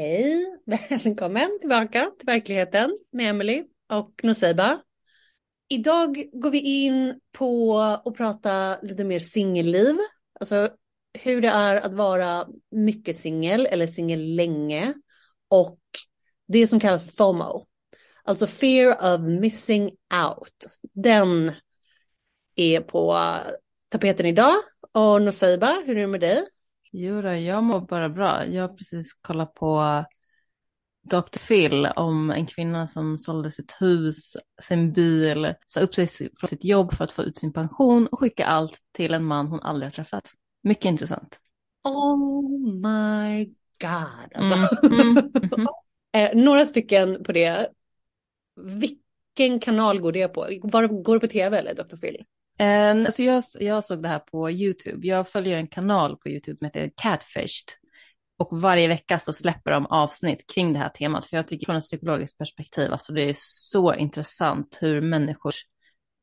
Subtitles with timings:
[0.00, 0.46] Hej,
[1.04, 4.82] välkommen tillbaka till verkligheten med Emily och Nuseiba.
[5.68, 9.96] Idag går vi in på att prata lite mer singelliv,
[10.40, 10.68] alltså
[11.18, 14.94] hur det är att vara mycket singel eller singel länge
[15.48, 15.80] och
[16.48, 17.66] det som kallas FOMO,
[18.24, 19.84] alltså fear of missing
[20.28, 20.78] out.
[20.94, 21.52] Den
[22.54, 23.18] är på
[23.88, 24.54] tapeten idag
[24.92, 26.44] och Nuseiba, hur är det med dig?
[26.92, 28.46] Jo då, jag mår bara bra.
[28.46, 30.04] Jag har precis kollat på
[31.02, 31.38] Dr.
[31.48, 36.64] Phil om en kvinna som sålde sitt hus, sin bil, sa upp sig från sitt
[36.64, 39.86] jobb för att få ut sin pension och skicka allt till en man hon aldrig
[39.86, 40.30] har träffat.
[40.62, 41.40] Mycket intressant.
[41.84, 43.44] Oh my
[43.80, 44.32] god.
[44.34, 44.86] Alltså.
[44.86, 45.66] Mm, mm, mm.
[46.12, 47.68] eh, några stycken på det.
[48.56, 50.40] Vilken kanal går det på?
[50.62, 51.96] Var, går det på tv eller Dr.
[51.96, 52.24] Phil?
[52.60, 55.06] Eh, alltså jag, jag såg det här på YouTube.
[55.06, 57.68] Jag följer en kanal på YouTube som heter Catfished.
[58.38, 61.26] Och varje vecka så släpper de avsnitt kring det här temat.
[61.26, 65.64] För jag tycker från ett psykologiskt perspektiv, alltså det är så intressant hur människors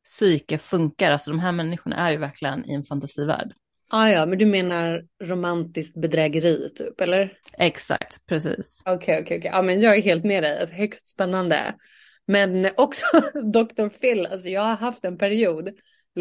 [0.03, 1.11] psyke funkar.
[1.11, 3.53] Alltså de här människorna är ju verkligen i en fantasivärld.
[3.89, 7.33] Ah, ja, men du menar romantiskt bedrägeri typ, eller?
[7.57, 8.81] Exakt, precis.
[8.85, 9.37] Okej, okay, okej, okay, okej.
[9.37, 9.51] Okay.
[9.51, 10.59] Ja, men jag är helt med dig.
[10.59, 11.75] Alltså, högst spännande.
[12.27, 13.05] Men också
[13.53, 13.89] Dr.
[13.89, 15.69] Phil, alltså jag har haft en period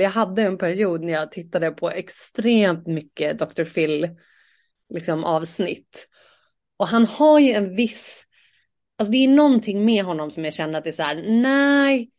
[0.04, 3.64] jag hade en period när jag tittade på extremt mycket Dr.
[3.64, 4.08] Phil
[4.94, 6.08] liksom, avsnitt.
[6.76, 8.24] Och han har ju en viss,
[8.98, 12.10] alltså det är någonting med honom som jag känner att det är så här, nej,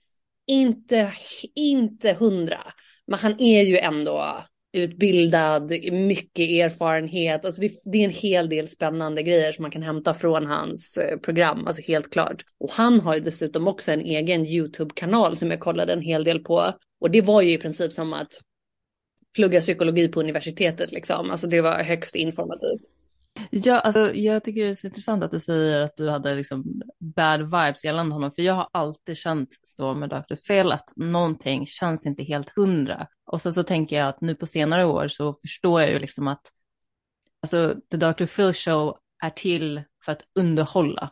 [0.48, 1.14] inte,
[1.56, 2.74] inte hundra.
[3.08, 4.44] Men han är ju ändå
[4.78, 7.46] utbildad, mycket erfarenhet.
[7.46, 10.98] Alltså det, det, är en hel del spännande grejer som man kan hämta från hans
[10.98, 12.44] eh, program, alltså helt klart.
[12.60, 16.40] Och han har ju dessutom också en egen YouTube-kanal som jag kollade en hel del
[16.40, 16.74] på.
[17.02, 18.32] Och det var ju i princip som att
[19.36, 21.32] plugga psykologi på universitetet liksom.
[21.32, 22.82] Alltså det var högst informativt.
[23.52, 26.82] Ja, alltså jag tycker det är så intressant att du säger att du hade liksom
[27.00, 30.36] bad vibes gällande honom, för jag har alltid känt så med Dr.
[30.48, 33.08] Phil att någonting känns inte helt hundra.
[33.26, 36.28] Och sen så tänker jag att nu på senare år så förstår jag ju liksom
[36.28, 36.42] att
[37.42, 38.26] alltså The Dr.
[38.26, 41.12] Phil Show är till för att underhålla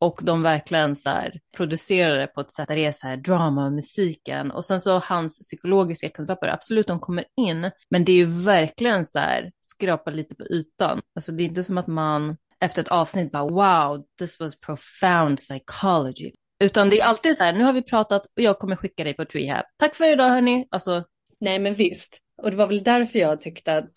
[0.00, 3.66] och de verkligen så här producerade på ett sätt där det är så här drama
[3.66, 4.50] och musiken.
[4.50, 9.04] Och sen så hans psykologiska kunskaper, absolut de kommer in, men det är ju verkligen
[9.04, 11.00] så här skrapa lite på ytan.
[11.14, 15.38] Alltså det är inte som att man efter ett avsnitt bara wow, this was profound
[15.38, 16.32] psychology.
[16.60, 19.14] Utan det är alltid så här, nu har vi pratat och jag kommer skicka dig
[19.14, 19.48] på Treehab.
[19.48, 19.64] rehab.
[19.76, 20.66] Tack för idag hörni.
[20.70, 21.04] Alltså.
[21.40, 22.18] Nej men visst.
[22.42, 23.92] Och det var väl därför jag tyckte att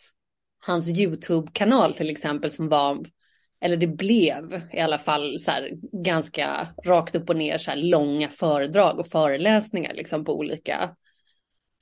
[0.66, 3.06] hans YouTube-kanal till exempel som var
[3.62, 5.70] eller det blev i alla fall så här,
[6.04, 10.96] ganska rakt upp och ner så här, långa föredrag och föreläsningar liksom på olika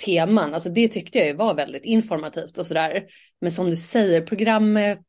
[0.05, 0.53] teman.
[0.53, 3.05] Alltså det tyckte jag ju var väldigt informativt och sådär.
[3.41, 5.05] Men som du säger, programmet,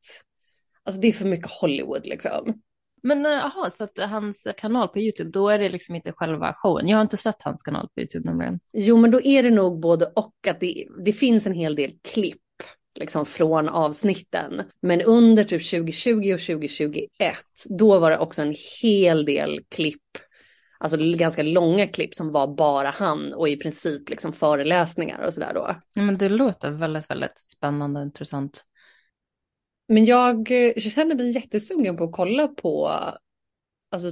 [0.85, 2.61] alltså det är för mycket Hollywood liksom.
[3.03, 6.55] Men eh, jaha, så att hans kanal på YouTube, då är det liksom inte själva
[6.57, 6.89] showen.
[6.89, 8.61] Jag har inte sett hans kanal på YouTube nämligen.
[8.73, 11.93] Jo, men då är det nog både och att det, det finns en hel del
[12.03, 12.41] klipp
[12.95, 14.63] liksom från avsnitten.
[14.83, 17.09] Men under typ 2020 och 2021,
[17.79, 20.03] då var det också en hel del klipp,
[20.79, 25.55] alltså ganska långa klipp som var bara han och i princip liksom föreläsningar och sådär
[25.55, 25.77] då.
[25.95, 28.65] Ja, men det låter väldigt, väldigt spännande och intressant.
[29.89, 32.89] Men jag känner mig jättesugen på att kolla på,
[33.91, 34.11] alltså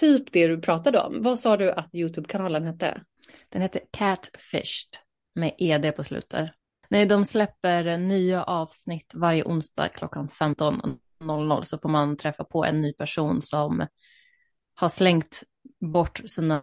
[0.00, 1.22] typ det du pratade om.
[1.22, 3.02] Vad sa du att YouTube-kanalen hette?
[3.48, 4.88] Den heter Catfished
[5.34, 6.50] med ed på slutet.
[6.90, 12.80] Nej, de släpper nya avsnitt varje onsdag klockan 15.00 så får man träffa på en
[12.80, 13.86] ny person som
[14.74, 15.42] har slängt
[15.80, 16.62] bort sina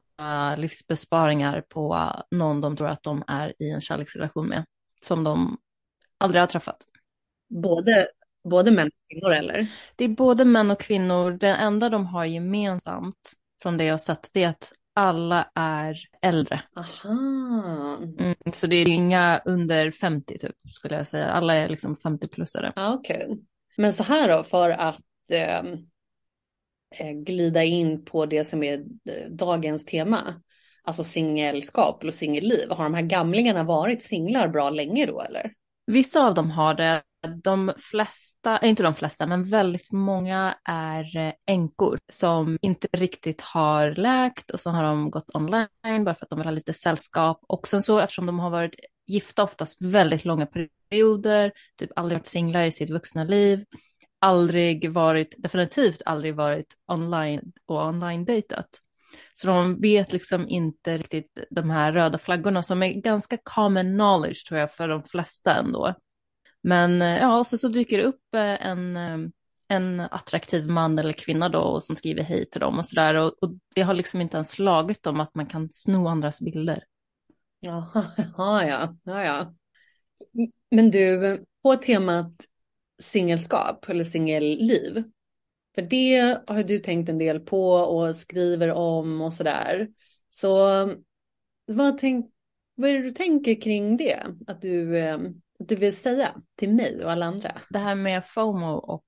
[0.57, 4.65] livsbesparingar på någon de tror att de är i en kärleksrelation med,
[5.01, 5.57] som de
[6.17, 6.77] aldrig har träffat.
[7.49, 8.07] Både,
[8.43, 9.67] både män och kvinnor eller?
[9.95, 11.31] Det är både män och kvinnor.
[11.31, 16.61] Det enda de har gemensamt från det jag sett, det är att alla är äldre.
[16.75, 17.97] Aha.
[18.19, 21.27] Mm, så det är inga under 50 typ, skulle jag säga.
[21.27, 22.73] Alla är liksom 50-plussare.
[22.75, 22.93] Ah.
[22.93, 23.27] Okay.
[23.77, 25.73] Men så här då, för att ehm,
[26.95, 30.41] eh, glida in på det som är eh, dagens tema.
[30.83, 32.69] Alltså singelskap och singelliv.
[32.69, 35.53] Har de här gamlingarna varit singlar bra länge då eller?
[35.87, 41.17] Vissa av dem har det de flesta, eh, inte de flesta, men väldigt många är
[41.17, 46.25] eh, änkor som inte riktigt har läkt och så har de gått online bara för
[46.25, 47.39] att de vill ha lite sällskap.
[47.47, 48.75] Och sen så eftersom de har varit
[49.07, 53.65] gifta oftast väldigt långa perioder, typ aldrig varit singlar i sitt vuxna liv,
[54.19, 58.69] aldrig varit, definitivt aldrig varit online och online-dejtat.
[59.33, 64.47] Så de vet liksom inte riktigt de här röda flaggorna som är ganska common knowledge
[64.47, 65.95] tror jag för de flesta ändå.
[66.67, 69.17] Men eh, ja, ja, sen så dyker det upp eh, en, eh,
[69.67, 73.15] en attraktiv man eller kvinna då som skriver hej till dem och sådär.
[73.15, 76.83] Och, och det har liksom inte ens slagit dem att man kan sno andras bilder.
[77.59, 78.05] Jaha,
[78.37, 78.65] ja,
[79.03, 79.53] ja, ja.
[80.71, 82.33] Men du, på temat
[82.99, 85.03] singelskap eller singelliv.
[85.75, 89.87] För det har du tänkt en del på och skriver om och sådär.
[90.29, 90.57] Så
[91.65, 92.31] vad, tänk,
[92.75, 94.23] vad är det du tänker kring det?
[94.47, 95.17] Att du, eh,
[95.67, 97.51] du vill säga till mig och alla andra?
[97.69, 99.05] Det här med FOMO och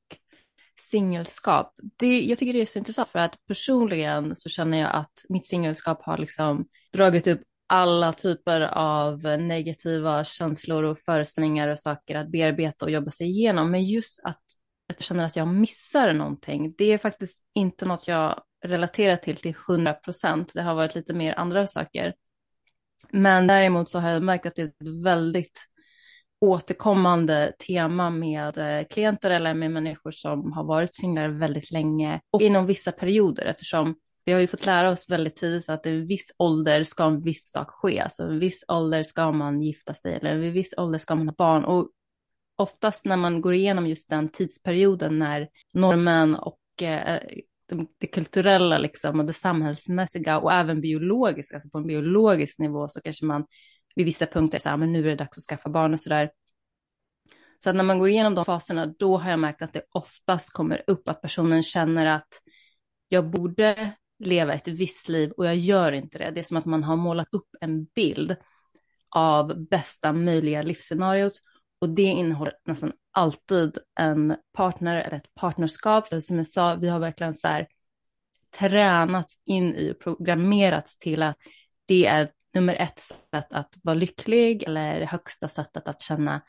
[0.80, 1.74] singelskap.
[2.00, 5.46] Det, jag tycker det är så intressant för att personligen så känner jag att mitt
[5.46, 12.32] singelskap har liksom dragit upp alla typer av negativa känslor och föreställningar och saker att
[12.32, 13.72] bearbeta och jobba sig igenom.
[13.72, 14.42] Men just att
[14.88, 19.56] jag känner att jag missar någonting, det är faktiskt inte något jag relaterar till till
[19.70, 20.52] 100 procent.
[20.54, 22.14] Det har varit lite mer andra saker.
[23.12, 25.69] Men däremot så har jag märkt att det är ett väldigt
[26.42, 32.42] återkommande tema med eh, klienter eller med människor som har varit singlar väldigt länge och
[32.42, 33.96] inom vissa perioder eftersom
[34.26, 37.22] vi har ju fått lära oss väldigt tidigt att i en viss ålder ska en
[37.22, 38.00] viss sak ske.
[38.00, 41.36] Alltså en viss ålder ska man gifta sig eller en viss ålder ska man ha
[41.38, 41.66] barn.
[41.66, 41.90] Och
[42.56, 47.20] oftast när man går igenom just den tidsperioden när normen och eh,
[47.70, 52.88] det, det, kulturella liksom, och det samhällsmässiga och även biologiska, alltså på en biologisk nivå
[52.88, 53.46] så kanske man
[53.96, 56.32] vid vissa punkter säger ah, men nu är det dags att skaffa barn och sådär.
[57.64, 60.54] Så att när man går igenom de faserna, då har jag märkt att det oftast
[60.54, 62.28] kommer upp att personen känner att
[63.10, 66.32] jag borde leva ett visst liv och jag gör inte det.
[66.32, 68.36] Det är som att man har målat upp en bild
[69.10, 71.34] av bästa möjliga livsscenariot
[71.82, 76.08] och det innehåller nästan alltid en partner eller ett partnerskap.
[76.08, 77.68] För som jag sa, vi har verkligen så här
[78.60, 81.38] tränats in i och programmerats till att
[81.86, 86.42] det är nummer ett sätt att vara lycklig eller högsta sättet att känna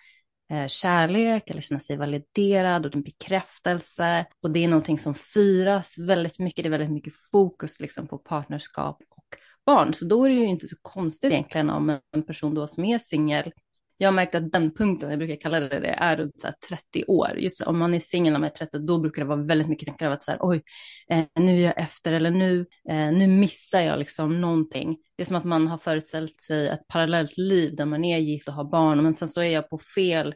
[0.50, 4.26] eh, kärlek eller känna sig validerad och en bekräftelse.
[4.43, 6.64] Och det är någonting som firas väldigt mycket.
[6.64, 9.37] Det är väldigt mycket fokus liksom på partnerskap och
[9.67, 9.94] barn.
[9.94, 12.99] Så då är det ju inte så konstigt egentligen om en person då som är
[12.99, 13.52] singel
[14.00, 17.05] jag har märkt att den punkten, jag brukar kalla det det, är runt så 30
[17.05, 17.38] år.
[17.38, 19.88] Just om man är singel när man är 30, då brukar det vara väldigt mycket
[19.88, 20.62] tankar av att så här, oj,
[21.11, 24.99] eh, nu är jag efter eller nu, eh, nu missar jag liksom någonting.
[25.17, 28.49] Det är som att man har föreställt sig ett parallellt liv där man är gift
[28.49, 30.35] och har barn, men sen så är jag på fel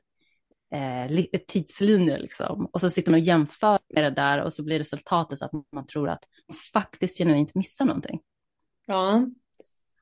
[0.74, 2.66] eh, tidslinje liksom.
[2.72, 5.86] Och så sitter man och jämför med det där och så blir resultatet att man
[5.86, 8.20] tror att man faktiskt genuint missar någonting.
[8.86, 9.26] Ja,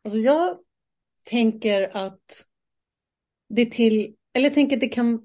[0.04, 0.58] alltså jag
[1.24, 2.44] tänker att
[3.54, 5.20] det till, eller jag tänker att det kan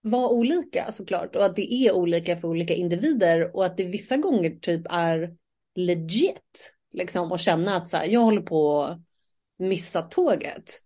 [0.00, 4.16] vara olika såklart och att det är olika för olika individer och att det vissa
[4.16, 5.34] gånger typ är
[5.74, 8.98] legit liksom att känna att så här, jag håller på att
[9.58, 10.82] missa tåget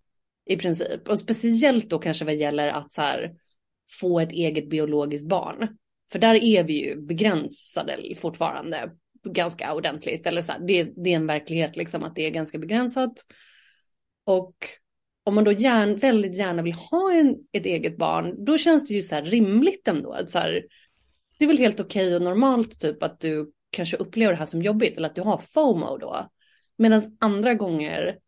[0.47, 3.35] i princip och speciellt då kanske vad gäller att så här,
[4.01, 5.77] få ett eget biologiskt barn.
[6.13, 8.91] För där är vi ju begränsade fortfarande
[9.25, 10.27] ganska ordentligt.
[10.27, 13.13] Eller så här, det, det, är en verklighet liksom att det är ganska begränsat.
[14.25, 14.55] Och
[15.25, 18.95] om man då gärna, väldigt gärna vill ha en, ett eget barn, då känns det
[18.95, 20.13] ju så här rimligt ändå.
[20.13, 20.63] Att så här,
[21.39, 24.47] det är väl helt okej okay och normalt typ att du kanske upplever det här
[24.47, 26.31] som jobbigt eller att du har FOMO då.
[26.79, 28.19] Medan andra gånger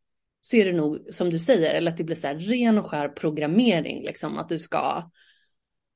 [0.40, 2.86] så är det nog som du säger, eller att det blir så här ren och
[2.86, 5.10] skär programmering, liksom att du ska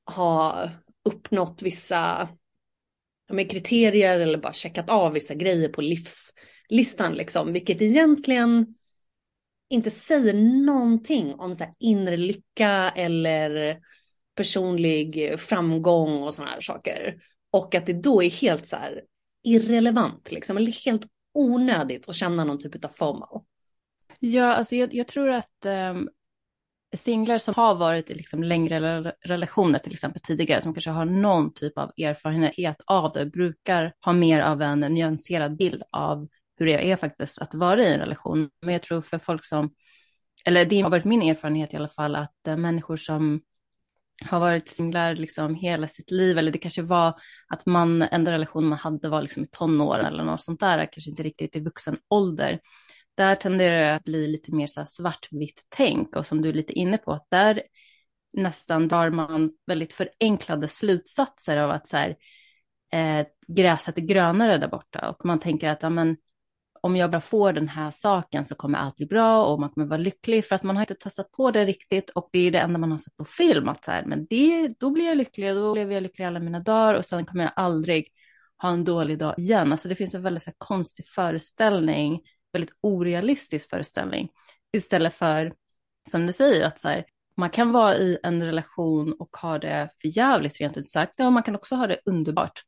[0.05, 0.69] ha
[1.05, 2.29] uppnått vissa
[3.31, 8.75] med kriterier eller bara checkat av vissa grejer på livslistan, liksom, vilket egentligen
[9.69, 10.33] inte säger
[10.65, 13.77] någonting om så här inre lycka eller
[14.35, 17.15] personlig framgång och sådana här saker.
[17.51, 19.01] Och att det då är helt så här
[19.43, 23.45] irrelevant, liksom, eller helt onödigt att känna någon typ av FOMO.
[24.19, 26.09] Ja, alltså jag, jag tror att um,
[26.95, 31.53] singlar som har varit i liksom längre relationer, till exempel tidigare, som kanske har någon
[31.53, 36.27] typ av erfarenhet av det, brukar ha mer av en nyanserad bild av
[36.59, 38.49] hur det är faktiskt att vara i en relation.
[38.61, 39.73] Men jag tror för folk som,
[40.45, 43.41] eller det har varit min erfarenhet i alla fall, att eh, människor som
[44.25, 48.65] har varit singlar liksom hela sitt liv, eller det kanske var att man, enda relation
[48.65, 51.97] man hade var liksom i tonåren eller något sånt där, kanske inte riktigt i vuxen
[52.09, 52.59] ålder.
[53.17, 56.73] Där tenderar det att bli lite mer så svartvitt tänk och som du är lite
[56.73, 57.61] inne på, att där
[58.33, 62.15] nästan drar man väldigt förenklade slutsatser av att så här,
[62.93, 66.17] eh, gräset är grönare där borta och man tänker att ja, men,
[66.81, 69.87] om jag bara får den här saken så kommer allt bli bra och man kommer
[69.87, 72.59] vara lycklig för att man har inte testat på det riktigt och det är det
[72.59, 75.49] enda man har sett på film att så här, men det, då blir jag lycklig
[75.49, 78.07] och då blev jag lycklig alla mina dagar och sen kommer jag aldrig
[78.61, 79.71] ha en dålig dag igen.
[79.71, 82.21] Alltså det finns en väldigt så här, konstig föreställning,
[82.53, 84.29] väldigt orealistisk föreställning
[84.73, 85.53] istället för
[86.09, 87.05] som du säger att så här,
[87.37, 91.13] man kan vara i en relation och ha det för jävligt rent ut sagt.
[91.17, 92.63] Ja, man kan också ha det underbart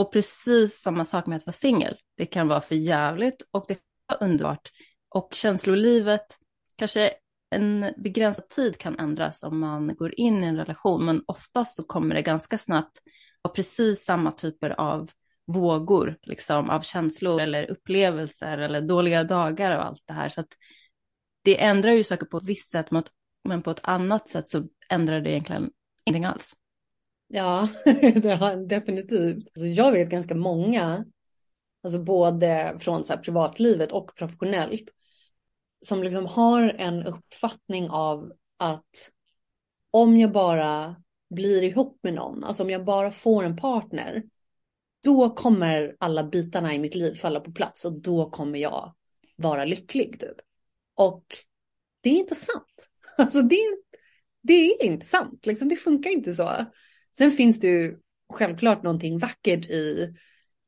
[0.00, 1.96] och precis samma sak med att vara singel.
[2.16, 4.68] Det kan vara för jävligt och det kan vara underbart.
[5.14, 6.26] Och känslolivet,
[6.76, 7.12] kanske
[7.50, 11.82] en begränsad tid kan ändras om man går in i en relation, men oftast så
[11.82, 12.98] kommer det ganska snabbt
[13.42, 15.10] vara precis samma typer av
[15.46, 20.28] vågor, liksom av känslor eller upplevelser eller dåliga dagar och allt det här.
[20.28, 20.52] Så att
[21.44, 22.86] det ändrar ju saker på ett visst sätt,
[23.48, 25.70] men på ett annat sätt så ändrar det egentligen
[26.04, 26.52] ingenting alls.
[27.32, 27.68] Ja,
[28.22, 29.48] det har definitivt.
[29.54, 31.04] Alltså jag vet ganska många,
[31.82, 34.90] alltså både från så privatlivet och professionellt,
[35.82, 39.10] som liksom har en uppfattning av att
[39.90, 40.96] om jag bara
[41.34, 44.22] blir ihop med någon, alltså om jag bara får en partner,
[45.04, 48.94] då kommer alla bitarna i mitt liv falla på plats och då kommer jag
[49.36, 50.20] vara lycklig.
[50.20, 50.36] Typ.
[50.94, 51.24] Och
[52.00, 52.86] det är inte sant.
[53.16, 53.58] Alltså det,
[54.42, 56.66] det är inte sant, liksom, det funkar inte så.
[57.16, 57.96] Sen finns det ju
[58.32, 60.14] självklart någonting vackert i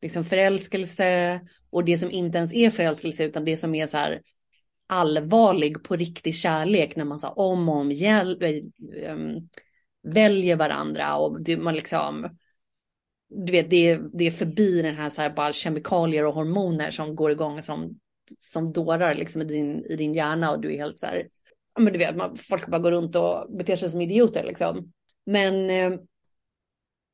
[0.02, 4.22] liksom förälskelse och det som inte ens är förälskelse utan det som är så här
[4.86, 8.62] allvarlig på riktig kärlek när man så om och om igen eh,
[9.10, 9.48] ähm,
[10.02, 12.36] väljer varandra och det, man liksom
[13.28, 17.16] du vet det, det är förbi den här, så här bara kemikalier och hormoner som
[17.16, 17.98] går igång som,
[18.38, 21.28] som dårar liksom i din, i din hjärna och du är helt så här
[21.74, 24.92] ja men du vet man, folk bara går runt och beter sig som idioter liksom.
[25.26, 25.98] Men ehm,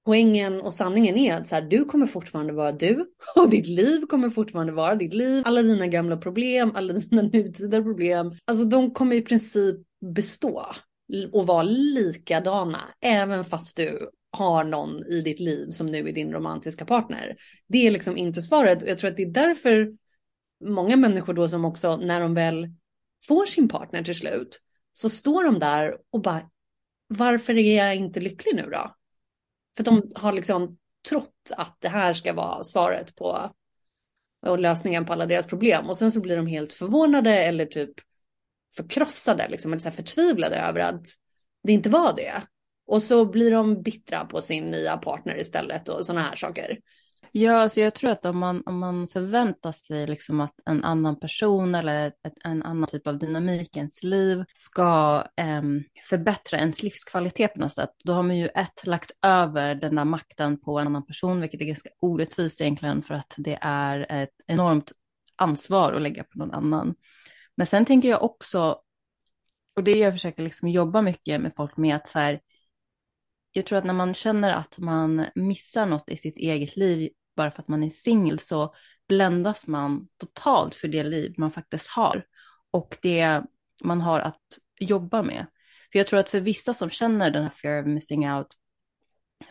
[0.09, 4.07] poängen och sanningen är att så här, du kommer fortfarande vara du och ditt liv
[4.07, 5.43] kommer fortfarande vara ditt liv.
[5.47, 9.77] Alla dina gamla problem, alla dina nutida problem, alltså de kommer i princip
[10.15, 10.67] bestå
[11.33, 16.33] och vara likadana även fast du har någon i ditt liv som nu är din
[16.33, 17.37] romantiska partner.
[17.69, 19.93] Det är liksom inte svaret och jag tror att det är därför
[20.65, 22.69] många människor då som också när de väl
[23.29, 24.61] får sin partner till slut
[24.93, 26.51] så står de där och bara
[27.09, 28.95] varför är jag inte lycklig nu då?
[29.79, 33.51] För de har liksom trott att det här ska vara svaret på
[34.47, 35.89] och lösningen på alla deras problem.
[35.89, 37.91] Och sen så blir de helt förvånade eller typ
[38.77, 41.07] förkrossade, liksom, eller så förtvivlade över att
[41.63, 42.43] det inte var det.
[42.87, 46.79] Och så blir de bittra på sin nya partner istället och sådana här saker.
[47.33, 51.21] Ja, alltså jag tror att om man, om man förväntar sig liksom att en annan
[51.21, 55.63] person eller ett, en annan typ av dynamik i ens liv ska eh,
[56.09, 60.05] förbättra ens livskvalitet på något sätt, då har man ju ett lagt över den där
[60.05, 64.35] makten på en annan person, vilket är ganska orättvist egentligen för att det är ett
[64.47, 64.93] enormt
[65.37, 66.95] ansvar att lägga på någon annan.
[67.57, 68.79] Men sen tänker jag också,
[69.77, 72.41] och det jag försöker liksom jobba mycket med folk med, att så här,
[73.53, 77.51] jag tror att när man känner att man missar något i sitt eget liv bara
[77.51, 78.75] för att man är singel så
[79.09, 82.25] bländas man totalt för det liv man faktiskt har
[82.71, 83.43] och det
[83.85, 84.43] man har att
[84.81, 85.47] jobba med.
[85.93, 88.47] För jag tror att för vissa som känner den här fear of missing out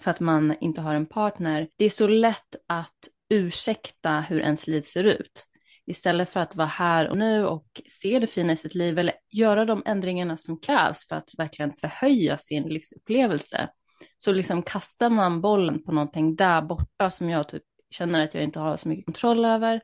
[0.01, 4.67] för att man inte har en partner, det är så lätt att ursäkta hur ens
[4.67, 5.47] liv ser ut.
[5.85, 9.13] Istället för att vara här och nu och se det fina i sitt liv eller
[9.29, 13.69] göra de ändringarna som krävs för att verkligen förhöja sin livsupplevelse.
[14.17, 18.43] Så liksom kastar man bollen på någonting där borta som jag typ känner att jag
[18.43, 19.81] inte har så mycket kontroll över.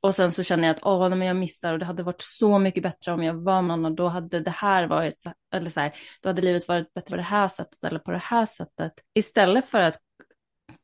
[0.00, 2.58] Och sen så känner jag att åh, men jag missar och det hade varit så
[2.58, 5.94] mycket bättre om jag var någon och då hade det här varit, eller så här,
[6.22, 8.92] då hade livet varit bättre på det här sättet eller på det här sättet.
[9.14, 9.98] Istället för att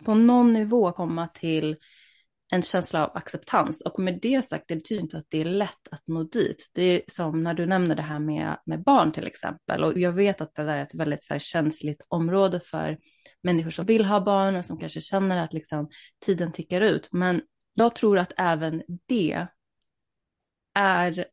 [0.04, 1.76] på någon nivå komma till
[2.52, 3.80] en känsla av acceptans.
[3.80, 6.70] Och med det sagt, det betyder inte att det är lätt att nå dit.
[6.74, 9.84] Det är som när du nämner det här med, med barn till exempel.
[9.84, 12.98] Och jag vet att det där är ett väldigt så här, känsligt område för
[13.42, 15.88] människor som vill ha barn och som kanske känner att liksom,
[16.26, 17.08] tiden tickar ut.
[17.12, 17.42] Men
[17.74, 19.46] jag tror att även det
[20.74, 21.26] är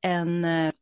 [0.00, 0.72] en, eh,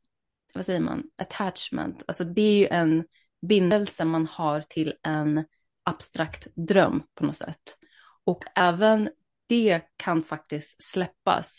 [0.55, 2.05] vad säger man, attachment.
[2.07, 3.05] Alltså det är ju en
[3.47, 5.45] bindelse man har till en
[5.85, 7.79] abstrakt dröm på något sätt.
[8.25, 9.11] Och även
[9.53, 11.59] det kan faktiskt släppas.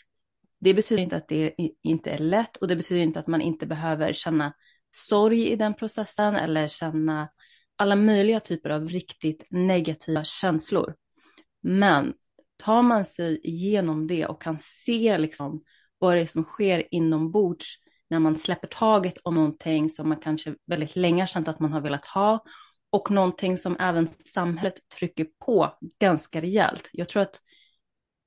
[0.60, 3.66] Det betyder inte att det inte är lätt och det betyder inte att man inte
[3.66, 4.52] behöver känna
[4.90, 7.28] sorg i den processen eller känna
[7.76, 10.94] alla möjliga typer av riktigt negativa känslor.
[11.62, 12.14] Men
[12.56, 15.62] tar man sig igenom det och kan se liksom
[15.98, 17.76] vad det är som sker inombords
[18.10, 21.72] när man släpper taget om någonting som man kanske väldigt länge har känt att man
[21.72, 22.44] har velat ha
[22.90, 26.90] och någonting som även samhället trycker på ganska rejält.
[26.92, 27.40] Jag tror att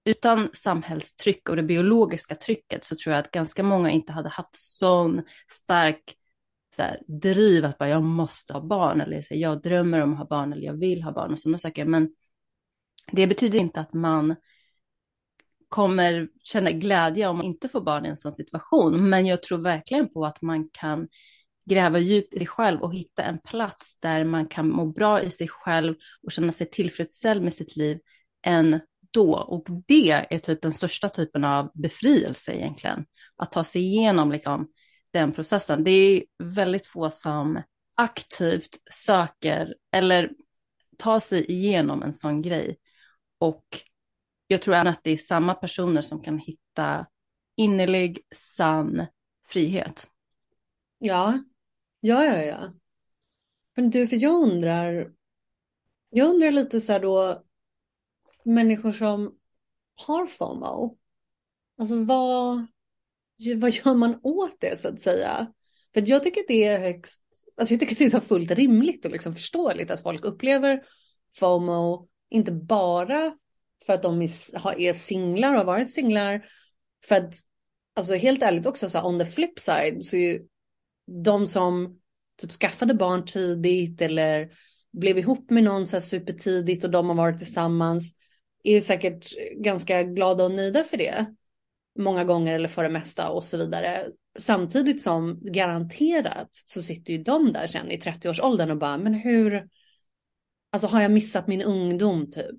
[0.08, 4.56] utan samhällstryck och det biologiska trycket så tror jag att ganska många inte hade haft
[4.56, 6.04] sån stark
[6.76, 10.14] så här, driv att bara jag måste ha barn eller så här, jag drömmer om
[10.14, 11.86] att ha barn eller jag vill ha barn och sådana saker.
[11.86, 12.10] Men
[13.12, 14.36] det betyder inte att man
[15.70, 19.10] kommer känna glädje om man inte får barn i en sån situation.
[19.10, 21.08] Men jag tror verkligen på att man kan
[21.70, 25.32] gräva djupt i sig själv och hitta en plats där man kan må bra i
[25.32, 28.00] sig själv och känna sig tillfredsställd med sitt liv
[28.46, 28.80] än
[29.12, 29.36] då.
[29.36, 33.06] Och det är typ den största typen av befrielse egentligen.
[33.36, 34.68] Att ta sig igenom liksom
[35.12, 35.84] den processen.
[35.84, 37.62] Det är väldigt få som
[37.96, 40.32] aktivt söker eller
[40.98, 42.78] tar sig igenom en sån grej.
[43.38, 43.66] Och
[44.48, 47.06] jag tror även att det är samma personer som kan hitta
[47.56, 49.06] innerlig, sann
[49.48, 50.08] frihet.
[51.00, 51.44] Ja,
[52.00, 52.72] ja, ja, ja.
[53.76, 55.12] Men du, för jag undrar,
[56.10, 57.44] jag undrar lite så här då,
[58.48, 59.36] människor som
[59.96, 60.98] har FOMO,
[61.78, 62.66] alltså vad,
[63.56, 65.48] vad gör man åt det så att säga?
[65.94, 67.22] För jag tycker det är högst,
[67.58, 70.82] alltså jag tycker det är så fullt rimligt och liksom förståeligt att folk upplever
[71.40, 73.34] FOMO, inte bara
[73.86, 76.46] för att de är singlar och har varit singlar,
[77.06, 77.34] för att
[77.96, 80.42] alltså helt ärligt också så on the flip side så är
[81.24, 82.00] de som
[82.42, 84.50] typ skaffade barn tidigt eller
[84.92, 88.14] blev ihop med någon så här supertidigt och de har varit tillsammans
[88.76, 89.26] är säkert
[89.64, 91.26] ganska glada och nöjda för det.
[92.00, 94.08] Många gånger eller för det mesta och så vidare.
[94.40, 99.68] Samtidigt som garanterat så sitter ju de där sen i 30-årsåldern och bara, men hur,
[100.72, 102.58] alltså har jag missat min ungdom typ?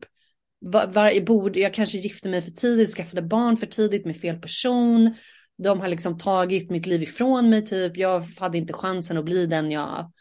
[0.61, 4.39] Var, var, borde, jag kanske gifte mig för tidigt, skaffade barn för tidigt med fel
[4.39, 5.15] person.
[5.63, 7.97] De har liksom tagit mitt liv ifrån mig typ.
[7.97, 10.13] Jag hade inte chansen att bli den jag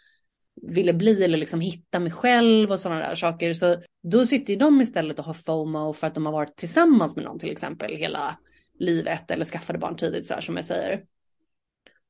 [0.61, 3.53] ville bli eller liksom hitta mig själv och sådana där saker.
[3.53, 7.15] Så då sitter ju de istället och har FOMO för att de har varit tillsammans
[7.15, 8.37] med någon till exempel hela
[8.79, 11.03] livet eller skaffade barn tidigt så här som jag säger.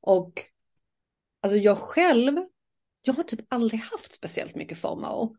[0.00, 0.42] Och
[1.42, 2.36] alltså jag själv,
[3.02, 5.36] jag har typ aldrig haft speciellt mycket FOMO.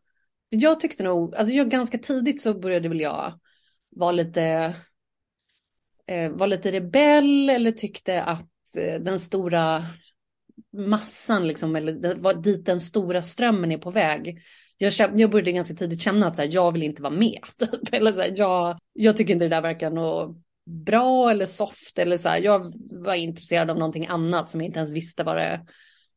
[0.48, 3.40] Jag tyckte nog, alltså jag ganska tidigt så började väl jag
[3.90, 4.74] vara lite,
[6.06, 9.86] eh, var lite rebell eller tyckte att eh, den stora
[10.72, 14.40] massan, liksom, eller dit den stora strömmen är på väg.
[14.78, 17.40] Jag, kände, jag började ganska tidigt känna att så här, jag vill inte vara med.
[17.58, 17.94] Typ.
[17.94, 20.36] Eller så här, jag, jag tycker inte det där verkar något
[20.66, 21.98] bra eller soft.
[21.98, 25.36] Eller så här, jag var intresserad av någonting annat som jag inte ens visste vad
[25.36, 25.66] det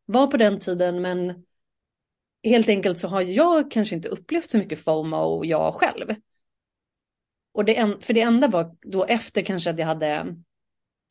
[0.05, 1.01] var på den tiden.
[1.01, 1.43] Men
[2.43, 6.15] helt enkelt så har jag kanske inte upplevt så mycket FOMO jag själv.
[7.53, 10.35] Och det, för det enda var då efter kanske att jag hade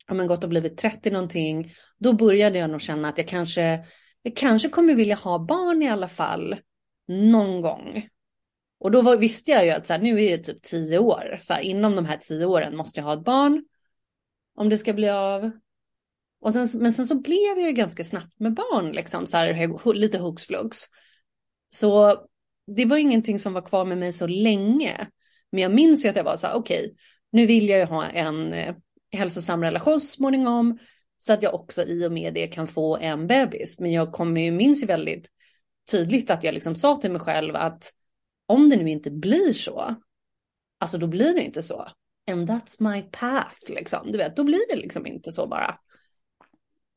[0.07, 3.85] ja, men gått och blivit 30 någonting, då började jag nog känna att jag kanske,
[4.21, 6.55] jag kanske kommer vilja ha barn i alla fall
[7.07, 8.09] någon gång.
[8.79, 11.37] Och då var, visste jag ju att så här, nu är det typ tio år,
[11.41, 13.65] så här, inom de här tio åren måste jag ha ett barn.
[14.55, 15.51] Om det ska bli av.
[16.41, 19.93] Och sen, men sen så blev jag ju ganska snabbt med barn, liksom, så här,
[19.93, 20.77] lite hux flux.
[21.69, 22.23] Så
[22.67, 25.07] det var ingenting som var kvar med mig så länge.
[25.51, 26.95] Men jag minns ju att jag var så här, okej, okay,
[27.31, 28.75] nu vill jag ju ha en eh,
[29.17, 30.79] hälsosam relation så småningom.
[31.17, 33.79] Så att jag också i och med det kan få en bebis.
[33.79, 35.29] Men jag kommer ju, minns ju väldigt
[35.91, 37.93] tydligt att jag liksom sa till mig själv att
[38.45, 39.95] om det nu inte blir så,
[40.79, 41.87] alltså då blir det inte så.
[42.31, 44.11] And that's my path, liksom.
[44.11, 45.79] Du vet, då blir det liksom inte så bara.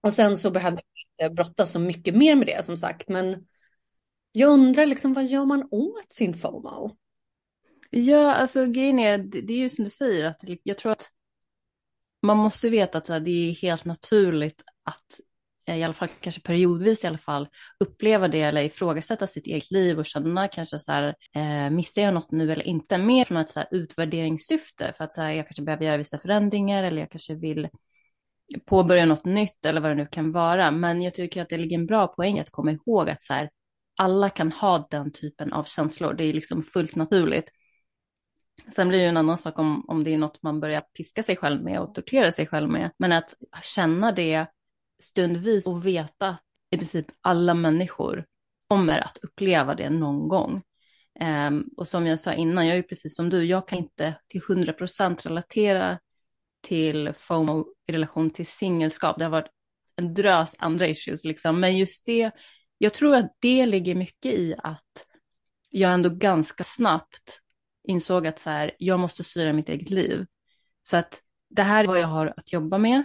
[0.01, 0.83] Och sen så behövde
[1.19, 3.47] jag inte brottas så mycket mer med det som sagt, men
[4.33, 6.97] jag undrar liksom vad gör man åt sin FOMO?
[7.91, 11.09] Ja, alltså grejen är, det är ju som du säger, att jag tror att
[12.23, 15.21] man måste veta att det är helt naturligt att
[15.67, 17.49] eh, i alla fall kanske periodvis i alla fall
[17.85, 22.15] uppleva det eller ifrågasätta sitt eget liv och känna kanske så här, eh, missar jag
[22.15, 22.99] något nu eller inte?
[22.99, 26.19] Mer från ett så här utvärderingssyfte för att så här, jag kanske behöver göra vissa
[26.19, 27.69] förändringar eller jag kanske vill
[28.67, 30.71] påbörja något nytt eller vad det nu kan vara.
[30.71, 33.51] Men jag tycker att det ligger en bra poäng att komma ihåg att så här,
[33.97, 36.15] alla kan ha den typen av känslor.
[36.15, 37.51] Det är liksom fullt naturligt.
[38.69, 41.23] Sen blir det ju en annan sak om, om det är något man börjar piska
[41.23, 42.91] sig själv med och tortera sig själv med.
[42.99, 44.47] Men att känna det
[45.03, 48.25] stundvis och veta att i princip alla människor
[48.69, 50.63] kommer att uppleva det någon gång.
[51.21, 54.15] Um, och som jag sa innan, jag är ju precis som du, jag kan inte
[54.29, 55.99] till 100% relatera
[56.61, 59.19] till FOMO i relation till singelskap.
[59.19, 59.51] Det har varit
[59.97, 62.31] en drös andra issues liksom, men just det,
[62.79, 65.07] jag tror att det ligger mycket i att
[65.71, 67.41] jag ändå ganska snabbt
[67.87, 70.27] insåg att så här, jag måste styra mitt eget liv.
[70.83, 71.21] Så att
[71.51, 73.05] det här är vad jag har att jobba med.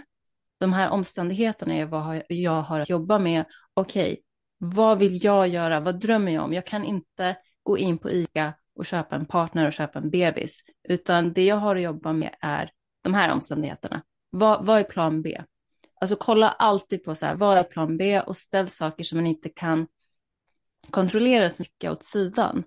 [0.58, 3.44] De här omständigheterna är vad jag har att jobba med.
[3.74, 4.16] Okej, okay,
[4.58, 5.80] vad vill jag göra?
[5.80, 6.52] Vad drömmer jag om?
[6.52, 10.64] Jag kan inte gå in på ICA och köpa en partner och köpa en bebis,
[10.88, 12.70] utan det jag har att jobba med är
[13.02, 14.02] de här omständigheterna.
[14.30, 15.42] Vad, vad är plan B?
[16.00, 19.26] Alltså kolla alltid på så här, vad är plan B och ställ saker som man
[19.26, 19.86] inte kan
[20.90, 22.64] kontrollera så mycket åt sidan.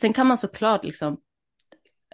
[0.00, 1.20] Sen kan man såklart liksom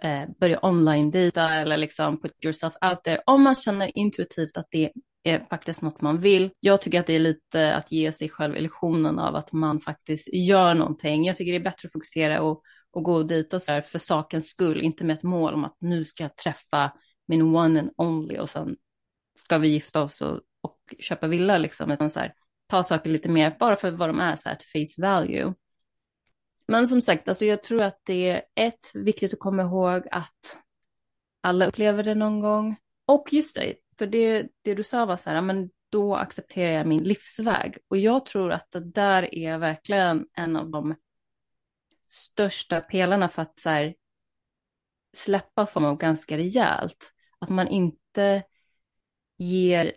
[0.03, 3.21] eh, börja online-dejta eller liksom put yourself out there.
[3.25, 4.91] Om man känner intuitivt att det
[5.23, 6.49] är faktiskt något man vill.
[6.59, 10.27] Jag tycker att det är lite att ge sig själv illusionen av att man faktiskt
[10.33, 11.25] gör någonting.
[11.25, 12.63] Jag tycker det är bättre att fokusera och
[12.97, 15.77] och gå dit och så här för sakens skull, inte med ett mål om att
[15.79, 16.91] nu ska jag träffa
[17.27, 18.75] min one and only och sen
[19.39, 22.33] ska vi gifta oss och, och köpa villa liksom, utan så här,
[22.67, 25.53] ta saker lite mer bara för vad de är, så här, ett face value.
[26.67, 30.57] Men som sagt, alltså jag tror att det är ett, viktigt att komma ihåg att
[31.41, 32.75] alla upplever det någon gång.
[33.05, 36.87] Och just det, för det, det du sa var så här, men då accepterar jag
[36.87, 37.77] min livsväg.
[37.87, 40.95] Och jag tror att det där är verkligen en av de
[42.07, 43.95] största pelarna för att så här,
[45.13, 47.13] släppa FOMO ganska rejält.
[47.39, 48.43] Att man inte
[49.37, 49.93] ger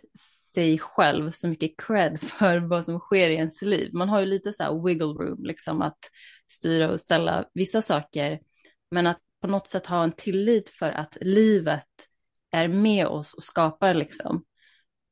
[0.53, 3.93] sig själv så mycket cred för vad som sker i ens liv.
[3.93, 5.99] Man har ju lite så här wiggle room, liksom att
[6.47, 8.39] styra och ställa vissa saker.
[8.91, 11.87] Men att på något sätt ha en tillit för att livet
[12.51, 14.43] är med oss och skapar liksom.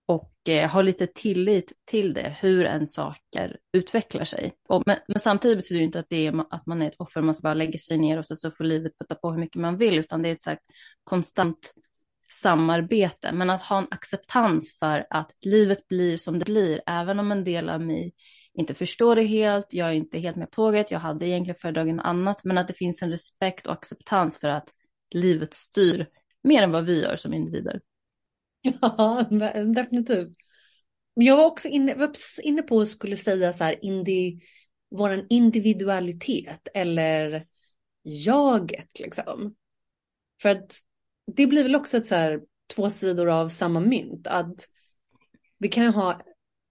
[0.06, 4.54] Och eh, ha lite tillit till det, hur en saker utvecklar sig.
[4.69, 7.21] Och, men, men, samtidigt betyder det inte att, det är, att man är ett offer,
[7.21, 9.62] man ska bara lägga sig ner och så, så får livet putta på hur mycket
[9.62, 10.56] man vill, utan det är ett så
[11.04, 11.73] konstant
[12.32, 13.32] samarbete.
[13.32, 17.44] Men att ha en acceptans för att livet blir som det blir, även om en
[17.44, 18.13] del av mig
[18.54, 21.96] inte förstår det helt, jag är inte helt med på tåget, jag hade egentligen föredragit
[21.96, 24.70] något annat, men att det finns en respekt och acceptans för att
[25.13, 26.08] livet styr
[26.44, 27.82] mer än vad vi gör som individer.
[28.82, 29.26] Ja,
[29.76, 30.30] definitivt.
[31.13, 32.12] Jag var också inne, var
[32.44, 34.39] inne på att skulle säga så här, indi,
[34.92, 37.46] våran individualitet eller
[38.04, 39.56] jaget liksom.
[40.42, 40.76] För att
[41.36, 42.42] det blir väl också ett så här,
[42.76, 44.28] två sidor av samma mynt.
[44.28, 44.68] Att
[45.58, 46.22] vi kan ha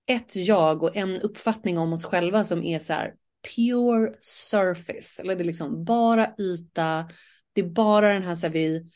[0.07, 3.15] ett jag och en uppfattning om oss själva som är så här
[3.55, 5.23] pure surface.
[5.23, 7.11] Eller det är liksom bara yta.
[7.53, 8.91] Det är bara den här så här, vi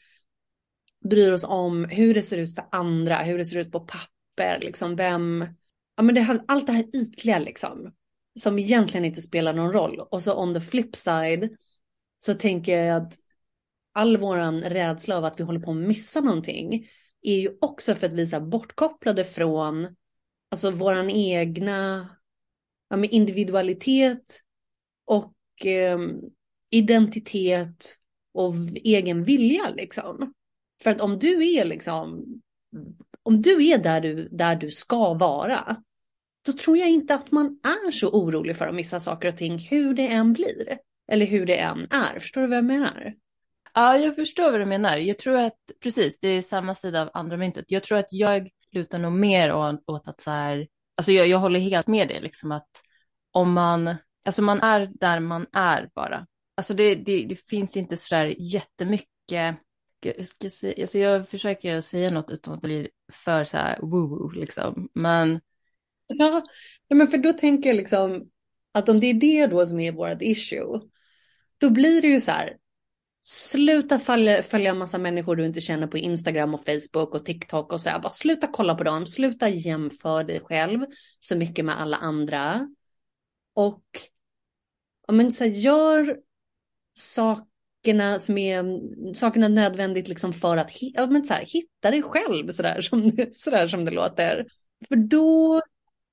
[1.05, 4.59] bryr oss om hur det ser ut för andra, hur det ser ut på papper,
[4.61, 5.47] liksom vem,
[5.97, 7.93] ja men det, allt det här ytliga liksom.
[8.41, 10.01] Som egentligen inte spelar någon roll.
[10.01, 11.57] Och så on the flip side
[12.19, 13.15] så tänker jag att
[13.93, 16.87] all våran rädsla av att vi håller på att missa någonting
[17.23, 19.97] är ju också för att vi är bortkopplade från
[20.51, 22.09] alltså våran egna
[22.89, 24.41] ja, med individualitet
[25.07, 25.99] och eh,
[26.71, 27.99] identitet
[28.35, 30.35] och egen vilja liksom.
[30.83, 32.25] För att om du är liksom,
[33.23, 35.83] om du är där du, där du ska vara,
[36.47, 39.59] då tror jag inte att man är så orolig för att missa saker och ting
[39.59, 40.79] hur det än blir.
[41.09, 42.19] Eller hur det än är.
[42.19, 43.15] Förstår du vad jag menar?
[43.75, 44.97] Ja, jag förstår vad du menar.
[44.97, 47.65] Jag tror att, precis, det är samma sida av andra myntet.
[47.69, 49.53] Jag tror att jag lutar nog mer
[49.87, 52.71] åt att så här, alltså jag, jag håller helt med dig, liksom att
[53.31, 56.27] om man, alltså man är där man är bara.
[56.55, 59.57] Alltså det, det, det finns inte så där jättemycket,
[60.01, 63.79] jag, ska säga, alltså jag försöker säga något utan att det blir för så här
[63.83, 65.41] woo liksom, men.
[66.89, 68.31] Ja, men för då tänker jag liksom
[68.73, 70.81] att om det är det då som är vårt issue,
[71.59, 72.57] då blir det ju så här,
[73.25, 77.81] Sluta följa, följa massa människor du inte känner på Instagram och Facebook och TikTok och
[77.81, 78.01] så här.
[78.01, 79.07] Bara sluta kolla på dem.
[79.07, 80.87] Sluta jämföra dig själv
[81.21, 82.69] så mycket med alla andra.
[83.55, 83.85] Och
[85.07, 86.19] ja, men, så här, gör
[86.95, 88.65] sakerna som är
[89.15, 93.13] sakerna nödvändigt liksom för att ja, men, så här, hitta dig själv så där, som,
[93.33, 94.47] så där som det låter.
[94.89, 95.63] För då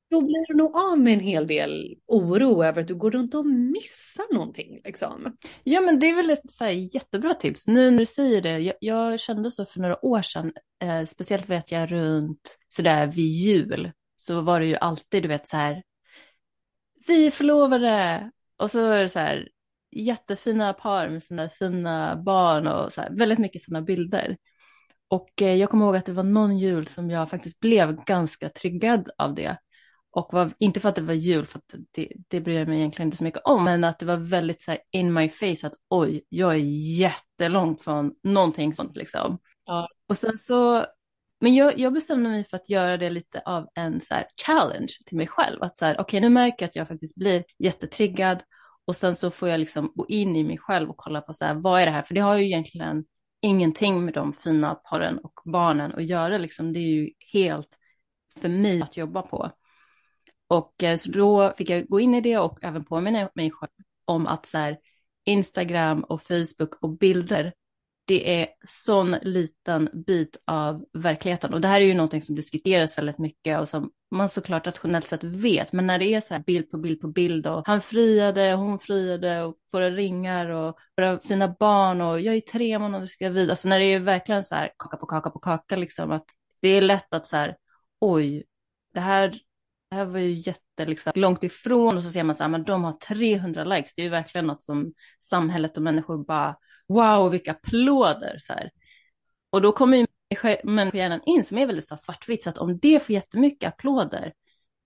[0.09, 3.35] då blir du nog av med en hel del oro över att du går runt
[3.35, 4.81] och missar någonting.
[4.83, 5.37] Liksom.
[5.63, 7.67] Ja, men det är väl ett så här, jättebra tips.
[7.67, 11.49] Nu när du säger det, jag, jag kände så för några år sedan, eh, speciellt
[11.49, 15.83] vet jag runt sådär vid jul, så var det ju alltid, du vet så här,
[17.07, 19.47] vi är förlovade, och så är det så här,
[19.91, 24.37] jättefina par med sina fina barn och så här, väldigt mycket sådana bilder.
[25.07, 28.49] Och eh, jag kommer ihåg att det var någon jul som jag faktiskt blev ganska
[28.49, 29.57] triggad av det.
[30.19, 33.07] Och var, inte för att det var jul, för det, det bryr jag mig egentligen
[33.07, 35.73] inte så mycket om, men att det var väldigt så här in my face att
[35.89, 36.57] oj, jag är
[36.99, 39.39] jättelångt från någonting sånt liksom.
[39.65, 39.87] Ja.
[40.09, 40.85] Och sen så,
[41.41, 44.93] men jag, jag bestämde mig för att göra det lite av en så här challenge
[45.05, 45.63] till mig själv.
[45.63, 48.43] Att så här, okej, okay, nu märker jag att jag faktiskt blir jättetriggad
[48.85, 51.45] och sen så får jag liksom gå in i mig själv och kolla på så
[51.45, 52.03] här, vad är det här?
[52.03, 53.05] För det har ju egentligen
[53.41, 56.73] ingenting med de fina paren och barnen att göra liksom.
[56.73, 57.77] Det är ju helt
[58.41, 59.51] för mig att jobba på.
[60.49, 63.71] Och eh, så då fick jag gå in i det och även påminna mig själv
[64.05, 64.77] om att så här,
[65.25, 67.53] Instagram och Facebook och bilder,
[68.05, 71.53] det är sån liten bit av verkligheten.
[71.53, 75.07] Och det här är ju någonting som diskuteras väldigt mycket och som man såklart rationellt
[75.07, 75.73] sett vet.
[75.73, 78.79] Men när det är så här bild på bild på bild och han friade, hon
[78.79, 83.49] friade och våra ringar och våra fina barn och jag är tre månader gravid.
[83.49, 86.25] Alltså när det är verkligen så här kaka på kaka på kaka liksom att
[86.61, 87.55] det är lätt att så här
[87.99, 88.43] oj,
[88.93, 89.39] det här
[89.89, 92.63] det här var ju jätte liksom, långt ifrån och så ser man så här, men
[92.63, 96.55] de har 300 likes, det är ju verkligen något som samhället och människor bara,
[96.87, 98.71] wow, vilka applåder så här.
[99.49, 100.05] Och då kommer ju
[100.63, 104.33] människohjärnan in som är väldigt så svartvitt, så att om det får jättemycket applåder,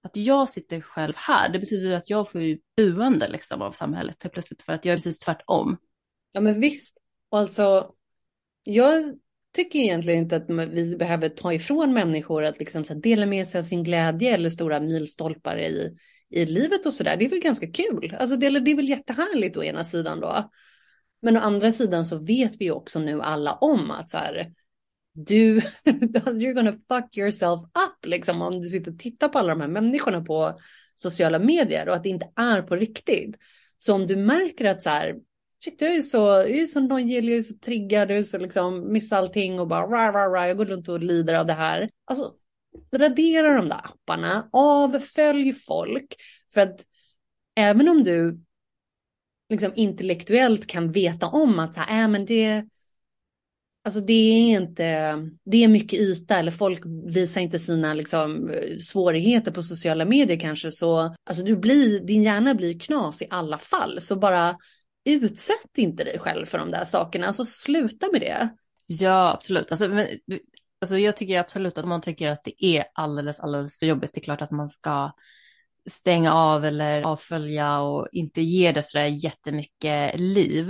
[0.03, 4.23] att jag sitter själv här, det betyder att jag får ju buande liksom av samhället
[4.23, 5.77] helt plötsligt för att jag är precis tvärtom.
[6.31, 6.97] Ja men visst,
[7.29, 7.91] och alltså
[8.63, 9.19] jag
[9.53, 13.59] tycker egentligen inte att vi behöver ta ifrån människor att liksom så dela med sig
[13.59, 15.95] av sin glädje eller stora milstolpar i,
[16.29, 17.17] i livet och sådär.
[17.17, 18.15] Det är väl ganska kul.
[18.19, 20.49] Alltså det, det är väl jättehärligt å ena sidan då.
[21.21, 24.53] Men å andra sidan så vet vi också nu alla om att så här,
[25.13, 25.55] du,
[26.15, 29.61] alltså, you're gonna fuck yourself up liksom om du sitter och tittar på alla de
[29.61, 30.59] här människorna på
[30.95, 33.35] sociala medier och att det inte är på riktigt.
[33.77, 35.15] Så om du märker att så här,
[35.63, 38.37] shit, jag är så, jag är så nojig, jag är så triggad, jag är så
[38.37, 41.53] liksom missar allting och bara rah, rah, rah, jag går runt och lider av det
[41.53, 41.89] här.
[42.05, 42.33] Alltså,
[42.95, 46.15] radera de där apparna, avfölj folk.
[46.53, 46.85] För att
[47.55, 48.39] även om du
[49.49, 52.65] liksom intellektuellt kan veta om att så här, äh, men det,
[53.83, 59.51] alltså det är inte, det är mycket yta eller folk visar inte sina liksom, svårigheter
[59.51, 64.01] på sociala medier kanske så, alltså du blir, din hjärna blir knas i alla fall.
[64.01, 64.57] Så bara
[65.05, 68.49] utsätt inte dig själv för de där sakerna, alltså sluta med det.
[68.85, 69.71] Ja, absolut.
[69.71, 70.07] Alltså, men,
[70.81, 74.13] alltså, jag tycker absolut att man tycker att det är alldeles, alldeles för jobbigt.
[74.13, 75.11] Det är klart att man ska
[75.89, 80.67] stänga av eller avfölja och inte ge det sådär jättemycket liv.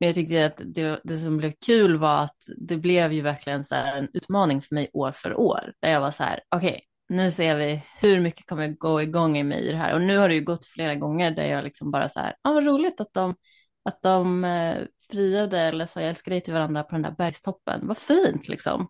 [0.00, 3.64] Men jag tyckte att det, det som blev kul var att det blev ju verkligen
[3.64, 5.72] så en utmaning för mig år för år.
[5.80, 9.38] Där jag var så här, okej, okay, nu ser vi hur mycket kommer gå igång
[9.38, 9.94] i mig i det här.
[9.94, 12.50] Och nu har det ju gått flera gånger där jag liksom bara så här, ja
[12.50, 13.34] ah, vad roligt att de
[13.82, 14.78] att de eh,
[15.10, 17.86] friade eller sa jag älskar dig till varandra på den där bergstoppen.
[17.86, 18.88] Vad fint liksom.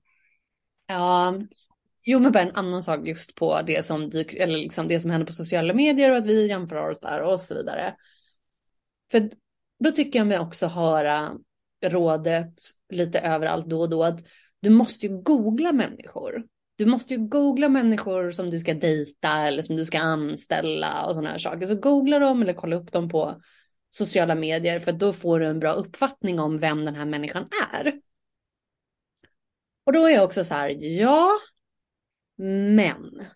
[0.87, 1.35] Ja,
[2.07, 5.11] jo men bara en annan sak just på det som dyker, eller liksom det som
[5.11, 7.95] händer på sociala medier och att vi jämför oss där och så vidare.
[9.11, 9.31] För
[9.85, 11.33] då tycker jag mig också höra
[11.87, 12.55] rådet
[12.93, 14.21] lite överallt då och då att
[14.61, 16.45] du måste ju googla människor.
[16.77, 21.15] Du måste ju googla människor som du ska dejta eller som du ska anställa och
[21.15, 21.67] sådana här saker.
[21.67, 23.41] Så googla dem eller kolla upp dem på
[23.91, 28.01] sociala medier för då får du en bra uppfattning om vem den här människan är.
[29.87, 31.31] Och då är jag också så här, ja,
[32.77, 33.27] men.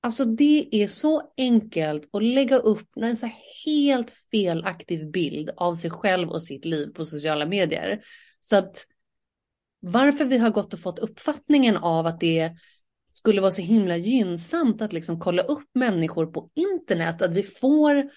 [0.00, 3.30] Alltså det är så enkelt att lägga upp en så
[3.66, 8.00] helt felaktig bild av sig själv och sitt liv på sociala medier.
[8.40, 8.86] Så att
[9.80, 12.52] varför vi har gått och fått uppfattningen av att det
[13.10, 18.10] skulle vara så himla gynnsamt att liksom kolla upp människor på internet, att vi får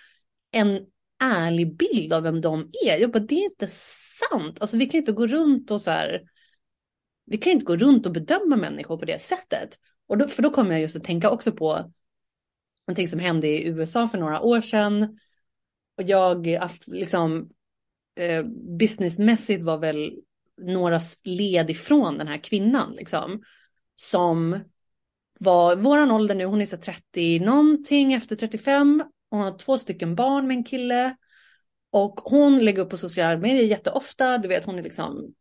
[0.51, 0.85] en
[1.25, 2.97] ärlig bild av vem de är.
[2.97, 4.61] Jag bara, det är inte sant.
[4.61, 6.21] Alltså vi kan inte gå runt och så här.
[7.25, 9.79] Vi kan inte gå runt och bedöma människor på det sättet.
[10.07, 11.91] Och då, för då kommer jag just att tänka också på
[12.87, 15.19] någonting som hände i USA för några år sedan.
[15.97, 16.47] Och jag
[16.85, 17.49] liksom
[18.15, 18.43] eh,
[18.79, 20.19] businessmässigt var väl
[20.61, 23.43] några led ifrån den här kvinnan liksom.
[23.95, 24.59] Som
[25.39, 30.15] var våran ålder nu, hon är så 30 någonting efter 35 hon har två stycken
[30.15, 31.15] barn med en kille.
[31.91, 34.37] Och hon lägger upp på sociala medier jätteofta.
[34.37, 35.33] Du vet hon är liksom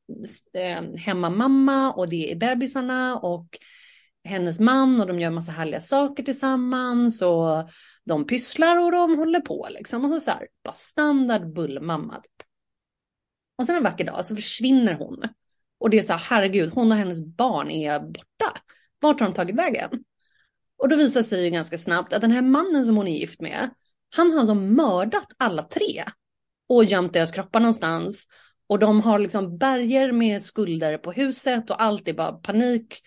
[0.52, 3.58] eh, hemmamamma och det är bebisarna och
[4.24, 7.70] hennes man och de gör massa härliga saker tillsammans och
[8.04, 10.04] de pysslar och de håller på liksom.
[10.04, 12.14] Och så, så här, bara standard bullmamma.
[12.14, 12.46] Typ.
[13.58, 15.22] Och sen en vacker dag så försvinner hon.
[15.78, 18.60] Och det är så här, herregud, hon och hennes barn är borta.
[19.00, 20.04] Vart har de tagit vägen?
[20.84, 23.40] Och då visar sig ju ganska snabbt att den här mannen som hon är gift
[23.40, 23.70] med,
[24.16, 26.04] han har alltså mördat alla tre
[26.68, 28.26] och gömt deras kroppar någonstans.
[28.66, 33.00] Och de har liksom berger med skulder på huset och allt är bara panik